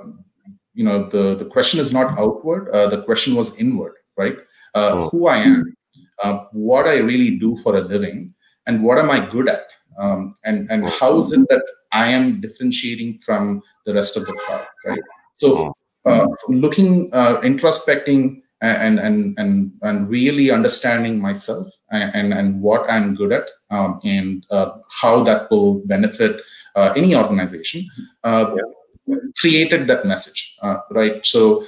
[0.73, 2.69] you know, the the question is not outward.
[2.69, 4.37] Uh, the question was inward, right?
[4.75, 5.09] Uh, oh.
[5.09, 5.75] Who I am,
[6.23, 8.33] uh, what I really do for a living,
[8.65, 9.67] and what am I good at,
[9.99, 14.33] um, and and how is it that I am differentiating from the rest of the
[14.33, 15.01] crowd, right?
[15.33, 15.73] So
[16.05, 23.15] uh, looking, uh, introspecting, and and and and really understanding myself and and, what I'm
[23.15, 26.41] good at, um, and uh, how that will benefit
[26.75, 27.87] uh, any organization.
[28.23, 29.15] Uh, yeah.
[29.39, 31.25] Created that message, uh, right?
[31.25, 31.65] So.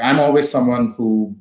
[0.00, 1.36] I'm always someone who,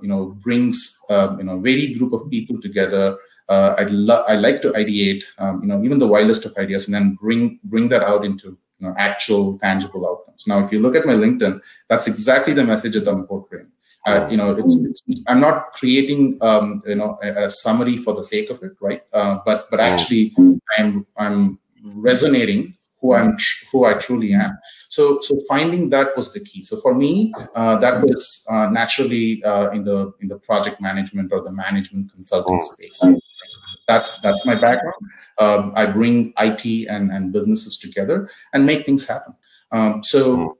[0.00, 3.18] you know, brings, you know, very group of people together
[3.48, 6.86] uh, I, lo- I like to ideate, um, you know, even the wildest of ideas,
[6.86, 10.46] and then bring bring that out into you know, actual tangible outcomes.
[10.46, 13.68] Now, if you look at my LinkedIn, that's exactly the message that I'm portraying.
[14.06, 18.14] Uh, you know, it's, it's, I'm not creating um, you know a, a, summary for
[18.14, 19.02] the sake of it, right?
[19.12, 20.34] Uh, but but actually,
[20.78, 23.36] I'm I'm resonating who I'm
[23.70, 24.56] who I truly am.
[24.88, 26.62] So so finding that was the key.
[26.62, 31.32] So for me, uh, that was uh, naturally uh, in the in the project management
[31.32, 33.04] or the management consulting space
[33.88, 35.02] that's that's my background.
[35.38, 39.34] Um, I bring IT and, and businesses together and make things happen.
[39.72, 40.58] Um, so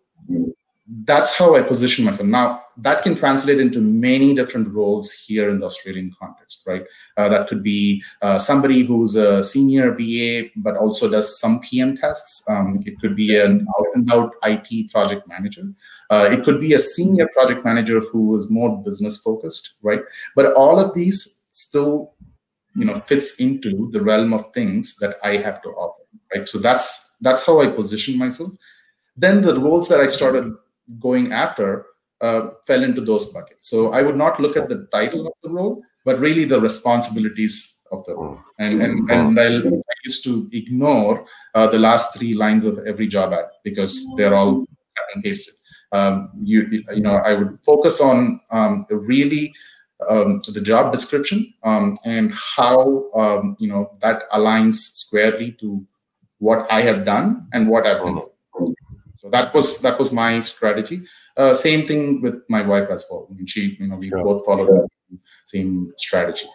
[1.05, 2.27] that's how I position myself.
[2.29, 6.83] Now that can translate into many different roles here in the Australian context, right?
[7.17, 11.97] Uh, that could be uh, somebody who's a senior BA but also does some PM
[11.97, 12.43] tasks.
[12.49, 15.65] Um, it could be an out and out IT project manager.
[16.11, 20.01] Uh, it could be a senior project manager who is more business focused, right?
[20.35, 22.15] But all of these still
[22.75, 26.03] you know fits into the realm of things that i have to offer
[26.35, 28.51] right so that's that's how i position myself
[29.17, 30.55] then the roles that i started
[30.99, 31.87] going after
[32.21, 33.69] uh, fell into those buckets.
[33.69, 37.85] So i would not look at the title of the role but really the responsibilities
[37.93, 38.39] of the role.
[38.59, 43.09] And and, and I'll, i used to ignore uh, the last three lines of every
[43.09, 44.67] job ad because they're all
[45.23, 45.55] pasted.
[45.91, 46.59] Um, you
[46.99, 49.55] you know i would focus on um, really
[50.09, 55.85] um, the job description um, and how um, you know that aligns squarely to
[56.39, 58.38] what I have done and what I've been doing.
[59.19, 61.03] So that was that was my strategy.
[61.37, 63.27] Uh, same thing with my wife as well.
[63.29, 64.23] I mean, she, you know, we sure.
[64.23, 66.47] both follow the same strategy.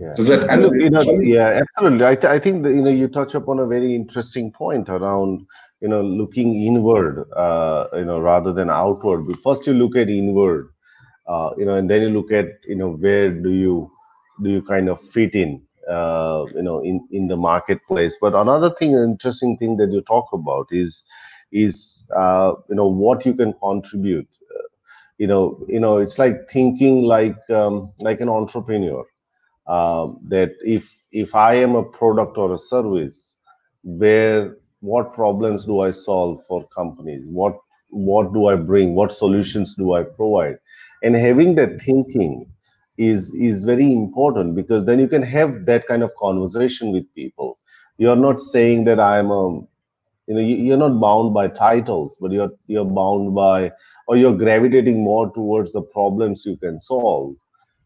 [0.00, 0.14] Yeah.
[0.16, 0.74] Does that answer?
[0.80, 2.06] You know, yeah, absolutely.
[2.06, 5.46] I, th- I think that, you know you touch upon a very interesting point around
[5.82, 9.26] you know looking inward, uh, you know, rather than outward.
[9.26, 10.70] But First, you look at inward,
[11.26, 13.90] uh, you know, and then you look at, you know, where do you
[14.42, 18.16] do you kind of fit in, uh, you know, in in the marketplace.
[18.18, 21.04] But another thing, interesting thing that you talk about is
[21.52, 24.28] is uh, you know what you can contribute.
[24.54, 24.68] Uh,
[25.18, 29.04] you know you know it's like thinking like um, like an entrepreneur
[29.66, 33.36] uh, that if if i am a product or a service
[33.84, 37.24] where what problems do i solve for companies?
[37.26, 37.58] What
[37.90, 38.94] what do i bring?
[38.94, 40.58] What solutions do i provide?
[41.02, 42.46] And having that thinking
[42.98, 47.58] is is very important because then you can have that kind of conversation with people.
[47.98, 49.60] You're not saying that i'm a
[50.28, 53.70] you know you're not bound by titles but you're you're bound by
[54.08, 57.34] or you're gravitating more towards the problems you can solve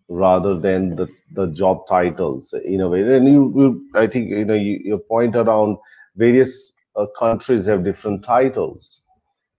[0.09, 3.03] rather than the, the job titles in a way.
[3.03, 5.79] And you, you i think you know you, your point around
[6.17, 9.03] various uh, countries have different titles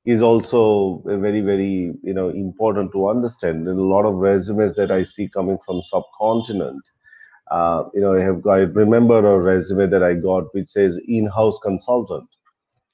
[0.05, 3.67] is also very very you know important to understand.
[3.67, 6.83] There's a lot of resumes that i see coming from subcontinent.
[7.51, 11.59] Uh, you know i have I remember a resume that i got which says in-house
[11.63, 12.29] consultant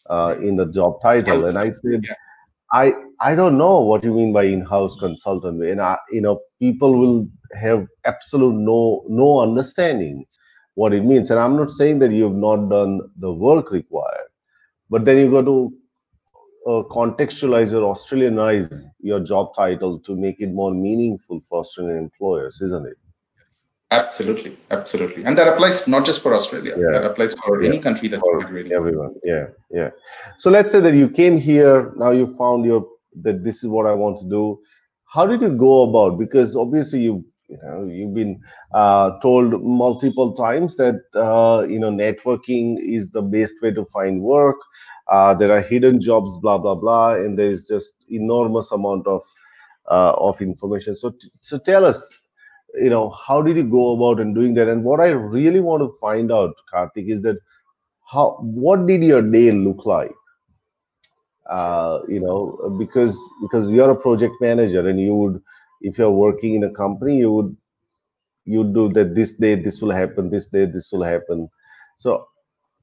[0.09, 1.45] uh, in the job title.
[1.45, 2.03] And i said
[2.73, 5.63] i i don't know what you mean by in-house consultant.
[5.63, 7.27] And I, you know people will
[7.59, 10.25] have absolute no no understanding
[10.75, 11.31] what it means.
[11.31, 14.27] And i'm not saying that you have not done the work required
[14.89, 15.73] but then you got to
[16.67, 22.61] uh, contextualize or Australianize your job title to make it more meaningful for Australian employers,
[22.61, 22.97] isn't it?
[23.91, 26.75] Absolutely, absolutely, and that applies not just for Australia.
[26.77, 26.91] Yeah.
[26.91, 27.69] That applies for yeah.
[27.69, 28.71] any country that for migrating.
[28.71, 29.89] Everyone, yeah, yeah.
[30.37, 31.91] So let's say that you came here.
[31.95, 32.87] Now you found your
[33.23, 34.59] that this is what I want to do.
[35.05, 36.19] How did you go about?
[36.19, 38.39] Because obviously you you know you've been
[38.73, 44.21] uh, told multiple times that uh, you know networking is the best way to find
[44.21, 44.57] work
[45.07, 49.23] uh, there are hidden jobs blah blah blah and there is just enormous amount of
[49.89, 52.19] uh, of information so so tell us
[52.75, 54.67] you know how did you go about in doing that?
[54.67, 57.37] And what i really want to find out karthik is that
[58.05, 60.11] how what did your day look like?
[61.49, 65.41] Uh, you know because because you're a project manager and you would
[65.81, 67.55] if you're working in a company you would
[68.45, 71.49] you do that this day this will happen this day this will happen.
[71.97, 72.27] So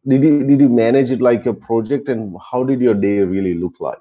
[0.07, 3.55] did you did you manage it like a project and how did your day really
[3.55, 3.99] look like?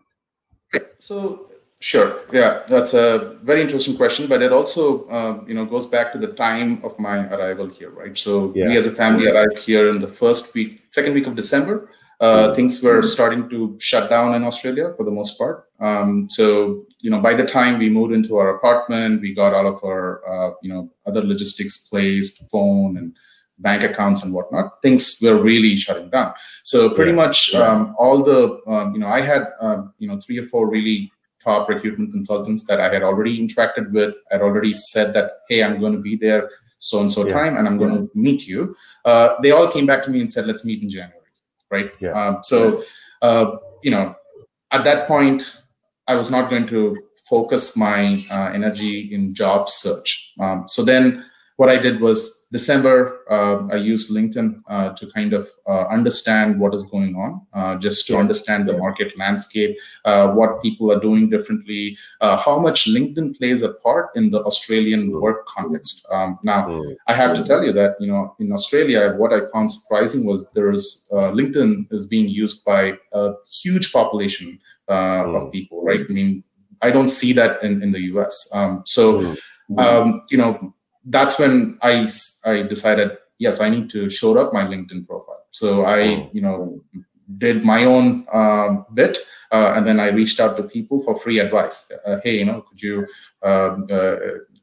[1.00, 1.48] So
[1.86, 6.12] sure yeah that's a very interesting question but it also uh, you know goes back
[6.12, 8.68] to the time of my arrival here right so yeah.
[8.68, 11.76] we as a family arrived here in the first week second week of december
[12.22, 12.56] uh, mm-hmm.
[12.56, 17.12] things were starting to shut down in australia for the most part um, so you
[17.12, 20.52] know by the time we moved into our apartment we got all of our uh,
[20.64, 23.14] you know other logistics placed phone and
[23.60, 26.34] bank accounts and whatnot, things were really shutting down.
[26.64, 27.24] So pretty yeah.
[27.24, 30.68] much um, all the, um, you know, I had, um, you know, three or four
[30.70, 31.10] really
[31.46, 34.16] top recruitment consultants that I had already interacted with.
[34.32, 37.34] I'd already said that, hey, I'm going to be there so and so yeah.
[37.34, 38.76] time and I'm going to meet you.
[39.06, 41.32] Uh, they all came back to me and said, let's meet in January,
[41.72, 41.92] right?
[42.00, 42.12] Yeah.
[42.12, 42.84] Um, so,
[43.22, 44.16] uh, you know,
[44.72, 45.62] at that point,
[46.08, 46.98] I was not going to
[47.30, 50.34] focus my uh, energy in job search.
[50.40, 51.26] Um, so then
[51.58, 56.60] what I did was December, uh, I used LinkedIn uh, to kind of uh, understand
[56.60, 61.00] what is going on, uh, just to understand the market landscape, uh, what people are
[61.00, 65.22] doing differently, uh, how much LinkedIn plays a part in the Australian mm.
[65.22, 66.06] work context.
[66.12, 66.96] Um, now, mm.
[67.08, 70.52] I have to tell you that you know in Australia, what I found surprising was
[70.52, 75.36] there is LinkedIn is being used by a huge population mm.
[75.36, 76.02] of people, right?
[76.10, 76.44] I mean,
[76.82, 78.54] I don't see that in in the US.
[78.54, 79.36] Um, so.
[79.80, 80.75] Um, you know,
[81.06, 82.08] that's when I
[82.46, 85.46] I decided yes I need to shore up my LinkedIn profile.
[85.52, 86.30] So I oh.
[86.34, 86.82] you know
[87.38, 89.18] did my own um, bit
[89.52, 91.92] uh, and then I reached out to people for free advice.
[92.06, 93.08] Uh, hey, you know, could you
[93.44, 94.16] um, uh,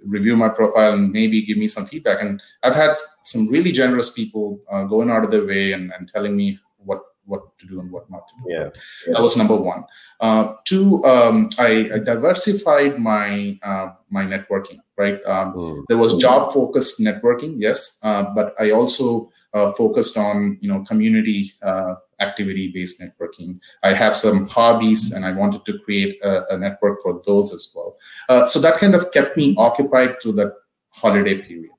[0.04, 2.20] review my profile and maybe give me some feedback?
[2.20, 6.08] And I've had some really generous people uh, going out of their way and, and
[6.08, 8.52] telling me what what to do and what not to do.
[8.52, 8.68] Yeah,
[9.06, 9.14] yeah.
[9.14, 9.84] that was number one.
[10.20, 14.78] Uh, two, um, I, I, diversified my uh, my networking.
[14.96, 15.84] Right, um, mm.
[15.88, 20.84] there was job focused networking, yes, uh, but I also uh, focused on you know
[20.84, 23.58] community uh, activity based networking.
[23.82, 27.72] I have some hobbies, and I wanted to create a, a network for those as
[27.74, 27.96] well.
[28.28, 30.54] Uh, so that kind of kept me occupied through that
[30.90, 31.70] holiday period.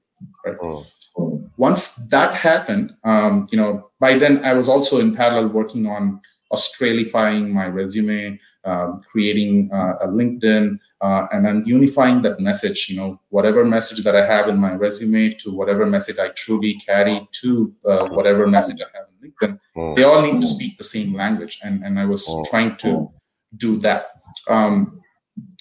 [0.46, 0.58] Right.
[0.58, 0.86] Mm
[1.58, 6.20] once that happened, um, you know, by then I was also in parallel working on
[6.52, 12.90] Australifying my resume, um, creating uh, a LinkedIn, uh, and then unifying that message.
[12.90, 16.76] You know, whatever message that I have in my resume to whatever message I truly
[16.76, 19.96] carry to uh, whatever message I have in LinkedIn, mm.
[19.96, 22.50] they all need to speak the same language, and and I was mm.
[22.50, 23.12] trying to
[23.58, 24.08] do that.
[24.48, 25.02] Um,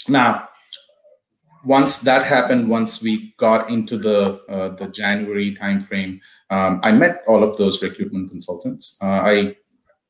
[0.08, 0.48] now,
[1.64, 7.22] once that happened, once we got into the uh, the January timeframe, um, I met
[7.26, 8.98] all of those recruitment consultants.
[9.02, 9.56] Uh, I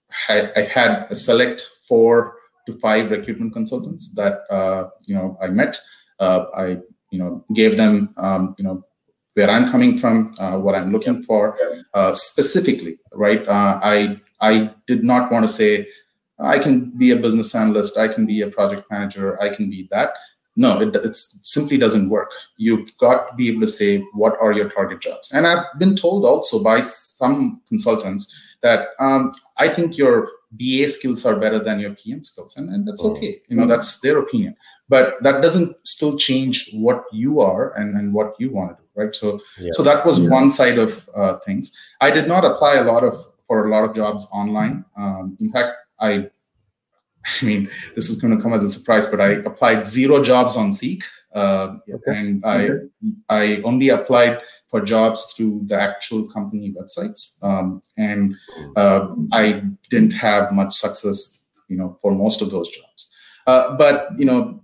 [0.09, 2.37] had I had a select four
[2.67, 5.79] to five recruitment consultants that uh, you know I met.
[6.19, 6.67] Uh, I
[7.11, 8.85] you know gave them um, you know
[9.35, 11.57] where I'm coming from, uh, what I'm looking for
[11.95, 13.47] uh, specifically, right?
[13.47, 15.89] Uh, I I did not want to say
[16.39, 19.89] I can be a business analyst, I can be a project manager, I can be
[19.91, 20.11] that.
[20.55, 22.31] No, it, simply doesn't work.
[22.57, 25.33] You've got to be able to say what are your target jobs.
[25.33, 31.25] And I've been told also by some consultants that um, I think your BA skills
[31.25, 33.41] are better than your PM skills, and, and that's okay.
[33.49, 34.55] You know, that's their opinion.
[34.89, 38.89] But that doesn't still change what you are and, and what you want to do,
[38.95, 39.15] right?
[39.15, 39.71] So, yeah.
[39.73, 40.31] so that was yeah.
[40.31, 41.75] one side of uh, things.
[42.03, 44.85] I did not apply a lot of for a lot of jobs online.
[44.97, 46.31] Um, in fact, I,
[47.43, 50.57] I mean, this is going to come as a surprise, but I applied zero jobs
[50.57, 51.05] on Seek,
[51.35, 52.03] uh, okay.
[52.07, 52.87] and I okay.
[53.29, 58.35] I only applied for jobs through the actual company websites, um, and
[58.77, 63.17] uh, I didn't have much success, you know, for most of those jobs.
[63.47, 64.62] Uh, but you know,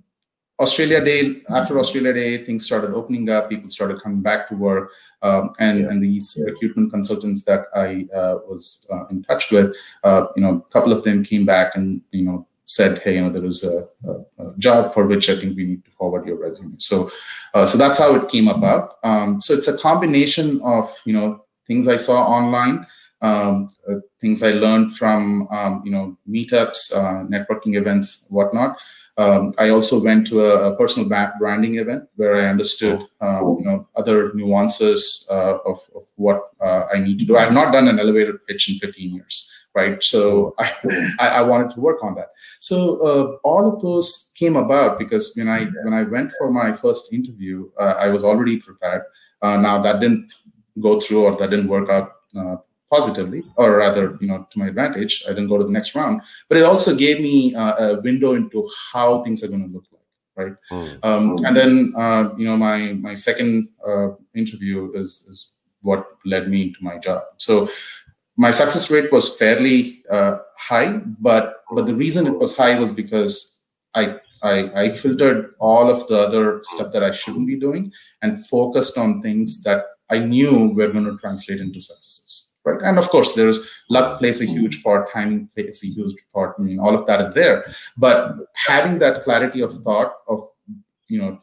[0.61, 3.49] Australia Day, after Australia Day, things started opening up.
[3.49, 4.91] People started coming back to work,
[5.23, 10.27] um, and and these recruitment consultants that I uh, was uh, in touch with, uh,
[10.35, 13.31] you know, a couple of them came back and you know said, hey, you know,
[13.31, 16.37] there is a, a, a job for which I think we need to forward your
[16.37, 16.75] resume.
[16.79, 17.11] So,
[17.55, 18.99] uh, so that's how it came about.
[19.03, 22.87] Um, so it's a combination of you know things I saw online.
[23.21, 28.79] Um, uh, things I learned from um, you know meetups, uh, networking events, whatnot,
[29.19, 33.89] um, I also went to a, personal branding event where I understood, um, you know,
[33.97, 37.37] other nuances uh, of, of, what uh, I need to do.
[37.37, 40.03] I have not done an elevator pitch in 15 years, right?
[40.05, 40.55] So
[41.19, 42.29] I, I wanted to work on that.
[42.61, 46.77] So uh, all of those came about because when I when I went for my
[46.77, 49.03] first interview, uh, I was already prepared.
[49.43, 50.33] Uh, now that didn't
[50.81, 52.13] go through or that didn't work out
[52.91, 55.25] positively, or rather, you know, to my advantage.
[55.27, 58.35] I didn't go to the next round, but it also gave me uh, a window
[58.35, 60.57] into how things are going to look like, right?
[60.71, 61.05] Mm.
[61.05, 66.49] Um, and then, uh, you know, my my second uh, interview is is what led
[66.49, 67.23] me into my job.
[67.37, 67.69] So
[68.37, 72.91] my success rate was fairly uh, high, but but the reason it was high was
[72.91, 77.91] because I I, I, filtered all of the other stuff that I shouldn't be doing
[78.23, 82.81] and focused on things that I knew were going to translate into successes right?
[82.83, 86.57] And of course, there's luck plays a huge part, timing plays a huge part.
[86.59, 87.65] I mean, all of that is there.
[87.97, 90.41] But having that clarity of thought of,
[91.09, 91.41] you know,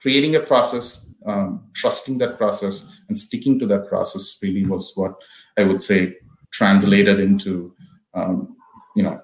[0.00, 5.14] creating a process, um, trusting that process, and sticking to that process really was what
[5.56, 6.16] I would say
[6.50, 7.74] translated into,
[8.14, 8.56] um,
[8.96, 9.20] you know,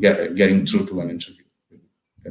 [0.00, 1.37] get, getting through to an interview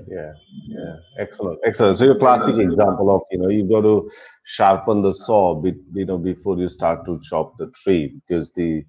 [0.08, 0.34] yeah
[0.68, 0.96] yeah.
[1.20, 1.98] Excellent excellent.
[1.98, 4.10] So your classic example of you know you've got to
[4.44, 8.86] sharpen the saw be, you know before you start to chop the tree because the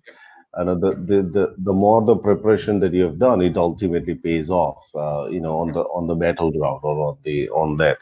[0.59, 4.17] you know, the, the the the more the preparation that you have done it ultimately
[4.17, 7.99] pays off uh, you know on the on the battleground or on the on that.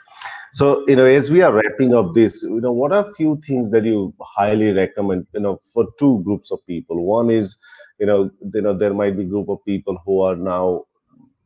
[0.53, 3.71] So you know as we are wrapping up this you know what are few things
[3.73, 7.05] that you highly recommend you know for two groups of people?
[7.05, 7.57] One is
[7.99, 10.85] you know you know there might be group of people who are now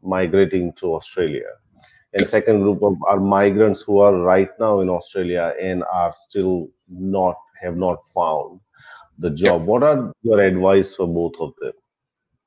[0.02, 1.48] migrating to Australia.
[2.12, 2.30] And yes.
[2.30, 7.36] second group of are migrants who are right now in Australia and are still not
[7.60, 8.60] have not found
[9.18, 9.64] the job.
[9.64, 11.72] What are your advice for both of them?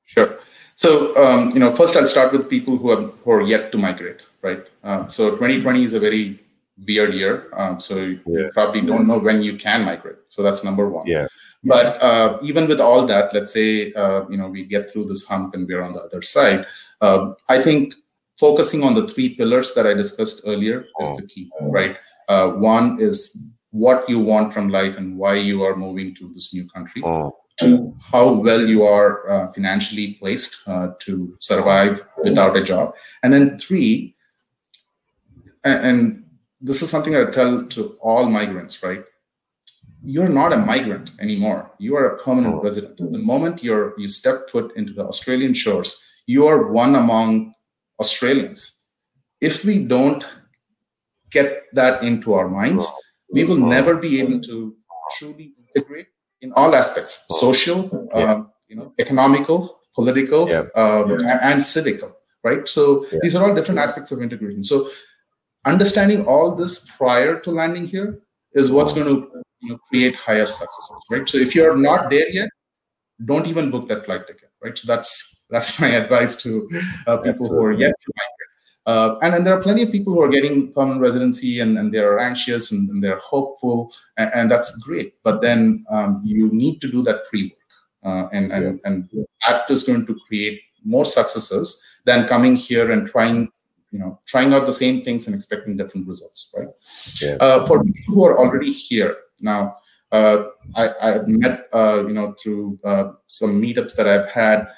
[0.04, 0.38] Sure.
[0.76, 3.78] So um, you know, first I'll start with people who are who are yet to
[3.78, 4.22] migrate.
[4.42, 4.66] Right.
[4.82, 6.40] Um, so 2020 is a very
[6.86, 7.48] weird year.
[7.54, 8.18] Um, so yeah.
[8.26, 10.16] you probably don't know when you can migrate.
[10.28, 11.06] So that's number one.
[11.06, 11.28] Yeah.
[11.62, 15.26] But uh, even with all that, let's say uh, you know we get through this
[15.26, 16.66] hump and we're on the other side.
[17.00, 17.94] Uh, I think
[18.38, 21.96] focusing on the three pillars that I discussed earlier is the key, right?
[22.28, 26.54] Uh, one is what you want from life and why you are moving to this
[26.54, 27.02] new country.
[27.56, 32.94] Two, how well you are uh, financially placed uh, to survive without a job.
[33.22, 34.16] And then three,
[35.62, 36.24] and, and
[36.60, 39.04] this is something I tell to all migrants, right?
[40.04, 41.72] you're not a migrant anymore.
[41.78, 42.98] You are a permanent resident.
[42.98, 47.54] The moment you're you step foot into the Australian shores, you are one among
[48.00, 48.86] Australians.
[49.40, 50.24] If we don't
[51.30, 52.90] get that into our minds,
[53.30, 54.76] we will never be able to
[55.18, 56.06] truly integrate
[56.40, 58.32] in all aspects: social, yeah.
[58.32, 60.64] um, you know, economical, political, yeah.
[60.74, 61.50] Um, yeah.
[61.50, 62.00] and, civic.
[62.42, 62.68] Right.
[62.68, 64.62] So these are all different aspects of integration.
[64.62, 64.90] So
[65.64, 68.20] understanding all this prior to landing here
[68.52, 71.26] is what's going to you know, create higher successes, right?
[71.26, 72.50] So if you're not there yet,
[73.24, 74.76] don't even book that flight ticket, right?
[74.76, 76.68] So that's that's my advice to
[77.06, 77.48] uh, people Absolutely.
[77.48, 78.44] who are yet to migrate.
[78.86, 81.92] Uh, and, and there are plenty of people who are getting permanent residency and, and
[81.92, 85.14] they're anxious and, and they're hopeful, and, and, that's great.
[85.22, 87.52] But then um, you need to do that pre work.
[88.04, 88.90] Uh, and, and, yeah.
[88.90, 89.08] and
[89.46, 93.48] that is going to create more successes than coming here and trying
[93.90, 96.68] you know trying out the same things and expecting different results right
[97.22, 97.36] Yeah.
[97.40, 99.78] uh, for people who are already here now
[100.14, 104.68] uh, I, I've met, uh, you know, through uh, some meetups that I've had,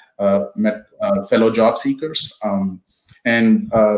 [0.55, 2.81] met uh, fellow job seekers, um,
[3.25, 3.97] and uh,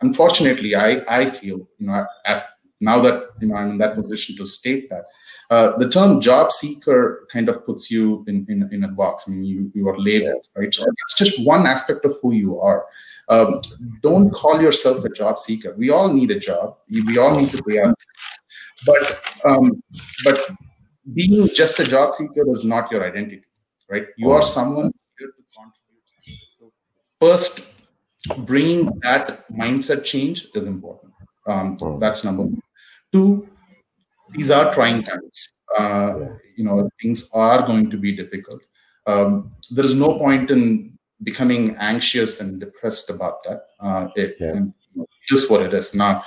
[0.00, 2.44] unfortunately, I, I feel, you know, at,
[2.80, 5.04] now that you know I'm in that position to state that
[5.50, 9.28] uh, the term job seeker kind of puts you in, in, in a box.
[9.28, 10.72] I mean, you, you are labeled, right?
[10.72, 12.86] So that's just one aspect of who you are.
[13.28, 13.60] Um,
[14.00, 15.74] don't call yourself a job seeker.
[15.76, 16.76] We all need a job.
[16.88, 17.94] We all need to pay our
[18.86, 19.82] but um,
[20.24, 20.50] but
[21.12, 23.42] being just a job seeker is not your identity
[23.90, 24.06] right?
[24.16, 26.72] You are someone here to contribute so
[27.20, 27.82] first
[28.46, 31.12] bringing that mindset change is important.
[31.46, 32.62] Um, that's number one.
[33.12, 33.48] Two
[34.36, 35.48] these are trying times.
[35.78, 36.12] Uh,
[36.56, 38.62] you know things are going to be difficult.
[39.06, 43.60] Um, there is no point in becoming anxious and depressed about that.
[43.80, 44.56] Uh, it, Yeah.
[44.56, 45.94] and, you know, just what it is.
[45.94, 46.22] Now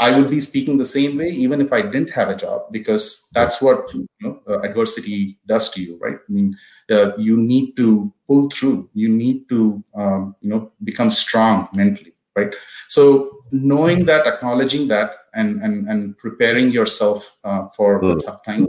[0.00, 3.30] I would be speaking the same way even if I didn't have a job because
[3.34, 6.16] that's what you know, uh, adversity does to you, right?
[6.16, 6.56] I mean,
[6.90, 8.88] uh, you need to pull through.
[8.94, 12.54] You need to um, you know become strong mentally, right?
[12.88, 18.24] So knowing that, acknowledging that, and and and preparing yourself uh, for the Mm.
[18.24, 18.68] tough times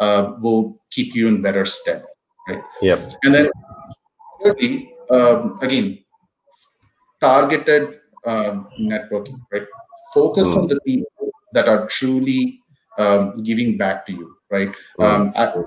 [0.00, 2.04] uh, will keep you in better stead,
[2.48, 2.62] right?
[2.82, 3.12] Yep.
[3.22, 3.50] And then
[4.42, 6.04] thirdly, um, again,
[7.20, 9.66] targeted um, networking, right?
[10.14, 12.60] Focus on the people that are truly
[12.98, 14.74] um, giving back to you, right?
[14.98, 15.64] Um, a-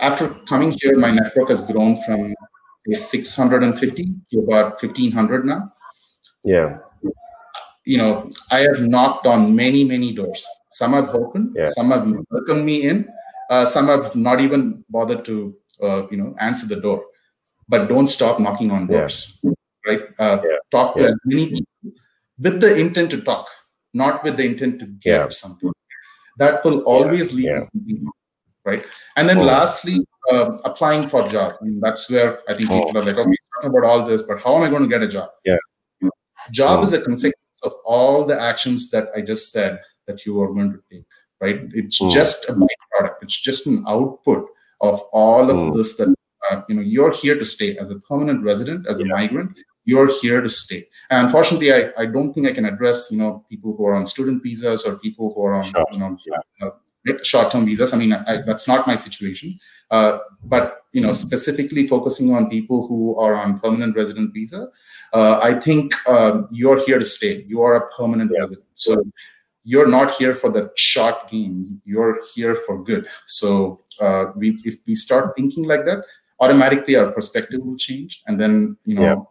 [0.00, 2.34] after coming here, my network has grown from
[2.86, 5.72] say 650 to about 1500 now.
[6.44, 6.78] Yeah.
[7.84, 10.46] You know, I have knocked on many, many doors.
[10.72, 11.66] Some have opened, Yeah.
[11.66, 13.08] some have welcomed me in,
[13.50, 17.04] uh, some have not even bothered to, uh, you know, answer the door.
[17.68, 18.98] But don't stop knocking on Yeah.
[19.00, 19.44] doors,
[19.86, 20.02] right?
[20.18, 20.56] Uh, Yeah.
[20.70, 21.08] Talk to Yeah.
[21.08, 21.69] as many people
[22.40, 23.46] with the intent to talk,
[23.94, 25.28] not with the intent to get Yeah.
[25.28, 25.72] something.
[26.38, 27.60] That will always lead Yeah.
[27.60, 28.12] to
[28.64, 28.84] right?
[29.16, 29.44] And then Oh.
[29.44, 31.54] lastly, um, applying for jobs.
[31.60, 34.38] I mean, that's where I think people are like, okay, talking about all this, but
[34.44, 35.30] how am I going to get a job?
[35.44, 35.56] Yeah.
[36.50, 36.84] Job Mm.
[36.84, 40.72] is a consequence of all the actions that I just said that you are going
[40.72, 41.06] to take,
[41.40, 41.60] right?
[41.74, 42.12] It's Mm.
[42.12, 43.16] just a byproduct.
[43.22, 44.46] It's just an output
[44.80, 45.76] of all of Mm.
[45.76, 46.14] this that
[46.50, 49.56] uh, you know you're here to stay as a permanent resident, as a migrant.
[49.84, 50.82] You're here to stay.
[51.10, 54.06] And unfortunately, I, I don't think I can address you know people who are on
[54.06, 55.84] student visas or people who are on Sure.
[55.92, 56.16] you know
[56.62, 56.70] uh,
[57.22, 57.92] short-term visas.
[57.92, 59.58] I mean, I, that's not my situation.
[59.90, 64.68] Uh, but you know, specifically focusing on people who are on permanent resident visa,
[65.12, 67.42] uh, I think um, you're here to stay.
[67.48, 69.02] You are a permanent resident, so
[69.64, 71.80] you're not here for the short game.
[71.84, 73.08] You're here for good.
[73.26, 76.04] So uh, we, if we start thinking like that,
[76.38, 79.29] automatically our perspective will change, and then you know.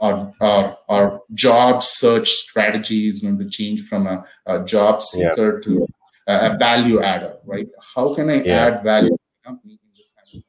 [0.00, 5.30] Our, our, our job search strategy is going to change from a, a job Yeah.
[5.30, 5.86] seeker to
[6.26, 7.66] a, a value adder, right?
[7.94, 8.66] How can I Yeah.
[8.66, 10.42] add value to the company in this kind of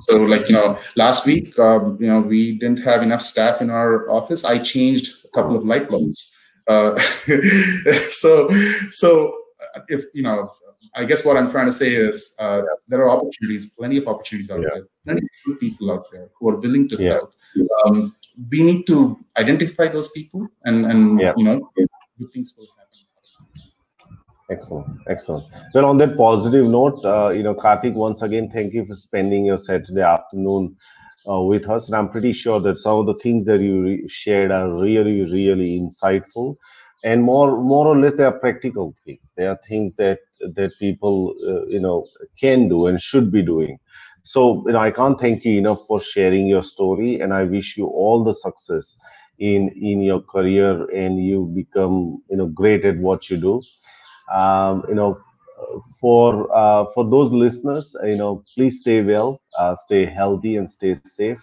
[0.00, 3.70] so like you know last week um, you know we didn't have enough staff in
[3.70, 6.36] our office i changed a couple of light bulbs
[6.68, 6.98] uh,
[8.10, 8.48] so
[8.90, 9.34] so
[9.88, 10.50] if you know
[10.94, 14.50] i guess what i'm trying to say is uh, there are opportunities plenty of opportunities
[14.50, 14.68] out Yeah.
[14.74, 17.12] there plenty of good people out there who are willing to Yeah.
[17.14, 17.32] help
[17.84, 18.14] um,
[18.50, 18.96] we need to
[19.42, 21.34] identify those people and and Yeah.
[21.36, 21.58] you know
[22.18, 22.84] good things will happen
[24.50, 25.44] Excellent, excellent.
[25.72, 29.46] Well, on that positive note, uh, you know, Karthik, once again, thank you for spending
[29.46, 30.76] your Saturday afternoon
[31.28, 31.86] uh, with us.
[31.88, 35.22] And I'm pretty sure that some of the things that you re- shared are really,
[35.32, 36.56] really insightful,
[37.04, 39.32] and more, more or less, they are practical things.
[39.36, 40.18] They are things that
[40.56, 42.06] that people, uh, you know,
[42.38, 43.78] can do and should be doing.
[44.24, 47.76] So, you know, I can't thank you enough for sharing your story, and I wish
[47.78, 48.96] you all the success
[49.38, 53.62] in in your career, and you become, you know, great at what you do.
[54.34, 55.18] Um, you know
[56.00, 60.94] for uh, for those listeners you know please stay well uh, stay healthy and stay
[60.94, 61.36] safe.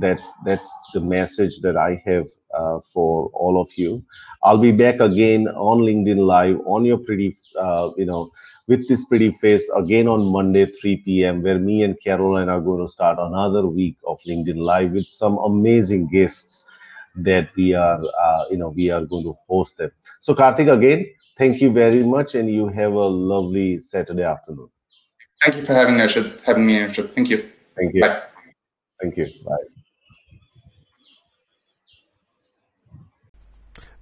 [0.00, 4.02] That's that's the message that i have uh, for all of you.
[4.42, 8.30] I'll be back again on linkedin live on your pretty uh, you know
[8.68, 12.84] with this pretty face again on monday 3 p.m where me and caroline are going
[12.84, 16.64] to start another week of linkedin live with some amazing guests
[17.16, 19.90] that we are uh, you know we are going to host them.
[20.20, 21.06] So karthik again
[21.38, 24.68] thank you very much and you have a lovely saturday afternoon.
[25.42, 27.14] Thank you for having me Naishad, having me Naishad.
[27.14, 27.50] thank you.
[27.76, 28.06] Thank you.
[28.06, 28.22] Bye.
[29.00, 29.26] Thank you.
[29.44, 29.71] Bye